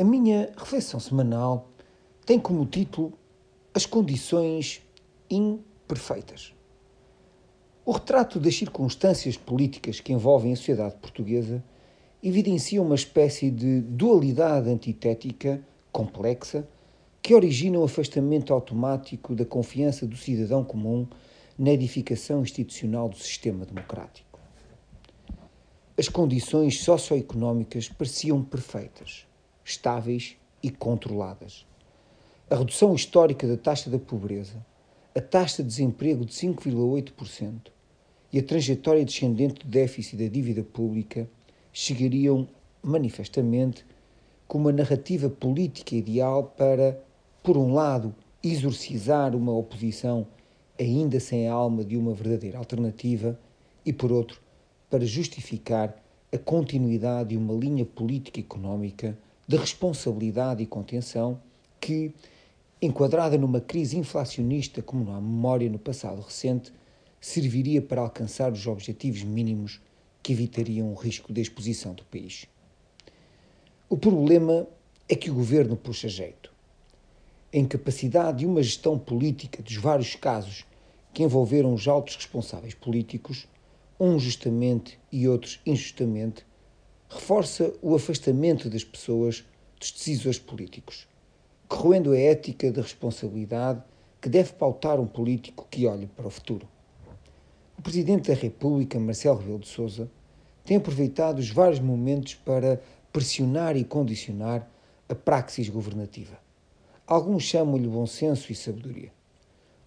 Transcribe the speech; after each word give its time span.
A 0.00 0.04
minha 0.04 0.52
reflexão 0.56 1.00
semanal 1.00 1.70
tem 2.24 2.38
como 2.38 2.64
título 2.64 3.12
As 3.74 3.84
Condições 3.84 4.80
Imperfeitas. 5.28 6.54
O 7.84 7.90
retrato 7.90 8.38
das 8.38 8.54
circunstâncias 8.54 9.36
políticas 9.36 9.98
que 9.98 10.12
envolvem 10.12 10.52
a 10.52 10.56
sociedade 10.56 10.94
portuguesa 10.98 11.64
evidencia 12.22 12.80
uma 12.80 12.94
espécie 12.94 13.50
de 13.50 13.80
dualidade 13.80 14.70
antitética 14.70 15.60
complexa 15.90 16.64
que 17.20 17.34
origina 17.34 17.76
o 17.76 17.82
um 17.82 17.84
afastamento 17.84 18.54
automático 18.54 19.34
da 19.34 19.44
confiança 19.44 20.06
do 20.06 20.16
cidadão 20.16 20.62
comum 20.62 21.08
na 21.58 21.72
edificação 21.72 22.42
institucional 22.42 23.08
do 23.08 23.16
sistema 23.16 23.66
democrático. 23.66 24.38
As 25.98 26.08
condições 26.08 26.84
socioeconómicas 26.84 27.88
pareciam 27.88 28.44
perfeitas 28.44 29.26
estáveis 29.68 30.36
e 30.62 30.70
controladas. 30.70 31.66
A 32.50 32.56
redução 32.56 32.94
histórica 32.94 33.46
da 33.46 33.56
taxa 33.56 33.90
da 33.90 33.98
pobreza, 33.98 34.64
a 35.14 35.20
taxa 35.20 35.62
de 35.62 35.68
desemprego 35.68 36.24
de 36.24 36.32
5,8% 36.32 37.70
e 38.32 38.38
a 38.38 38.42
trajetória 38.42 39.04
descendente 39.04 39.64
do 39.64 39.70
déficit 39.70 40.16
da 40.16 40.28
dívida 40.28 40.62
pública 40.62 41.28
chegariam 41.72 42.48
manifestamente 42.82 43.84
com 44.46 44.58
uma 44.58 44.72
narrativa 44.72 45.28
política 45.28 45.94
ideal 45.94 46.44
para, 46.56 46.98
por 47.42 47.58
um 47.58 47.74
lado, 47.74 48.14
exorcizar 48.42 49.36
uma 49.36 49.52
oposição 49.52 50.26
ainda 50.80 51.20
sem 51.20 51.48
a 51.48 51.52
alma 51.52 51.84
de 51.84 51.96
uma 51.96 52.14
verdadeira 52.14 52.56
alternativa 52.56 53.38
e, 53.84 53.92
por 53.92 54.10
outro, 54.10 54.40
para 54.88 55.04
justificar 55.04 55.94
a 56.32 56.38
continuidade 56.38 57.30
de 57.30 57.36
uma 57.36 57.52
linha 57.52 57.84
política 57.84 58.40
económica 58.40 59.18
de 59.48 59.56
responsabilidade 59.56 60.62
e 60.62 60.66
contenção 60.66 61.40
que, 61.80 62.14
enquadrada 62.82 63.38
numa 63.38 63.62
crise 63.62 63.96
inflacionista 63.96 64.82
como 64.82 65.06
não 65.06 65.16
há 65.16 65.20
memória 65.20 65.70
no 65.70 65.78
passado 65.78 66.20
recente, 66.20 66.70
serviria 67.18 67.80
para 67.80 68.02
alcançar 68.02 68.52
os 68.52 68.66
objetivos 68.66 69.22
mínimos 69.22 69.80
que 70.22 70.34
evitariam 70.34 70.92
o 70.92 70.94
risco 70.94 71.32
de 71.32 71.40
exposição 71.40 71.94
do 71.94 72.04
país. 72.04 72.44
O 73.88 73.96
problema 73.96 74.68
é 75.08 75.16
que 75.16 75.30
o 75.30 75.34
governo 75.34 75.74
puxa 75.76 76.08
jeito. 76.08 76.52
A 77.50 77.56
incapacidade 77.56 78.40
de 78.40 78.46
uma 78.46 78.62
gestão 78.62 78.98
política 78.98 79.62
dos 79.62 79.76
vários 79.76 80.14
casos 80.14 80.66
que 81.14 81.22
envolveram 81.22 81.72
os 81.72 81.88
altos 81.88 82.16
responsáveis 82.16 82.74
políticos, 82.74 83.48
uns 83.98 84.22
justamente 84.22 84.98
e 85.10 85.26
outros 85.26 85.58
injustamente, 85.64 86.44
reforça 87.08 87.72
o 87.80 87.94
afastamento 87.94 88.68
das 88.68 88.84
pessoas 88.84 89.44
dos 89.80 89.90
decisores 89.90 90.38
políticos, 90.38 91.06
corroendo 91.66 92.12
a 92.12 92.18
ética 92.18 92.70
da 92.70 92.82
responsabilidade 92.82 93.82
que 94.20 94.28
deve 94.28 94.52
pautar 94.52 95.00
um 95.00 95.06
político 95.06 95.66
que 95.70 95.86
olhe 95.86 96.06
para 96.06 96.26
o 96.26 96.30
futuro. 96.30 96.68
O 97.78 97.82
Presidente 97.82 98.28
da 98.28 98.34
República, 98.34 98.98
Marcelo 98.98 99.38
Rebelo 99.38 99.60
de 99.60 99.68
Sousa, 99.68 100.10
tem 100.64 100.76
aproveitado 100.76 101.38
os 101.38 101.48
vários 101.48 101.80
momentos 101.80 102.34
para 102.34 102.80
pressionar 103.12 103.76
e 103.76 103.84
condicionar 103.84 104.68
a 105.08 105.14
praxis 105.14 105.68
governativa. 105.68 106.38
Alguns 107.06 107.44
chamam-lhe 107.44 107.88
bom 107.88 108.06
senso 108.06 108.52
e 108.52 108.54
sabedoria. 108.54 109.10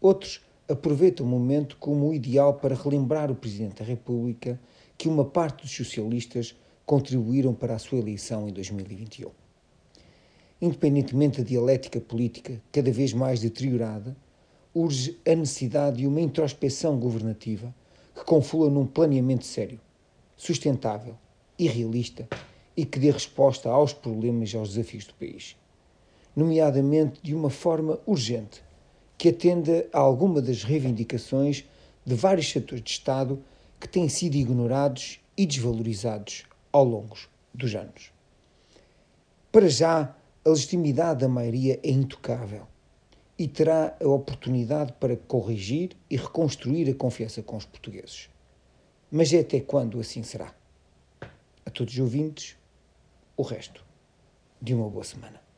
Outros 0.00 0.40
aproveitam 0.66 1.26
o 1.26 1.28
momento 1.28 1.76
como 1.78 2.14
ideal 2.14 2.54
para 2.54 2.74
relembrar 2.74 3.30
o 3.30 3.34
Presidente 3.34 3.80
da 3.80 3.84
República 3.84 4.58
que 4.96 5.08
uma 5.08 5.24
parte 5.24 5.62
dos 5.62 5.74
socialistas 5.74 6.56
contribuíram 6.90 7.54
para 7.54 7.76
a 7.76 7.78
sua 7.78 8.00
eleição 8.00 8.48
em 8.48 8.52
2021. 8.52 9.30
Independentemente 10.60 11.40
da 11.40 11.46
dialética 11.46 12.00
política 12.00 12.60
cada 12.72 12.90
vez 12.90 13.12
mais 13.12 13.38
deteriorada, 13.38 14.16
urge 14.74 15.16
a 15.24 15.36
necessidade 15.36 15.98
de 15.98 16.06
uma 16.08 16.20
introspeção 16.20 16.98
governativa 16.98 17.72
que 18.12 18.24
conflua 18.24 18.68
num 18.68 18.84
planeamento 18.84 19.46
sério, 19.46 19.80
sustentável 20.36 21.16
e 21.56 21.68
realista 21.68 22.28
e 22.76 22.84
que 22.84 22.98
dê 22.98 23.12
resposta 23.12 23.70
aos 23.70 23.92
problemas 23.92 24.52
e 24.52 24.56
aos 24.56 24.70
desafios 24.70 25.04
do 25.04 25.14
país, 25.14 25.54
nomeadamente 26.34 27.20
de 27.22 27.36
uma 27.36 27.50
forma 27.50 28.00
urgente 28.04 28.64
que 29.16 29.28
atenda 29.28 29.86
a 29.92 30.00
alguma 30.00 30.42
das 30.42 30.64
reivindicações 30.64 31.64
de 32.04 32.16
vários 32.16 32.50
setores 32.50 32.82
de 32.82 32.90
Estado 32.90 33.40
que 33.78 33.88
têm 33.88 34.08
sido 34.08 34.34
ignorados 34.34 35.20
e 35.36 35.46
desvalorizados 35.46 36.49
ao 36.72 36.84
longo 36.84 37.16
dos 37.52 37.74
anos. 37.74 38.12
Para 39.52 39.68
já, 39.68 40.14
a 40.44 40.48
legitimidade 40.48 41.20
da 41.20 41.28
maioria 41.28 41.80
é 41.82 41.90
intocável 41.90 42.66
e 43.38 43.48
terá 43.48 43.96
a 44.00 44.08
oportunidade 44.08 44.92
para 45.00 45.16
corrigir 45.16 45.96
e 46.08 46.16
reconstruir 46.16 46.90
a 46.90 46.94
confiança 46.94 47.42
com 47.42 47.56
os 47.56 47.64
portugueses. 47.64 48.28
Mas 49.10 49.32
é 49.32 49.40
até 49.40 49.60
quando 49.60 49.98
assim 49.98 50.22
será? 50.22 50.54
A 51.64 51.70
todos 51.70 51.94
os 51.94 52.00
ouvintes, 52.00 52.56
o 53.36 53.42
resto 53.42 53.84
de 54.60 54.74
uma 54.74 54.88
boa 54.88 55.04
semana. 55.04 55.49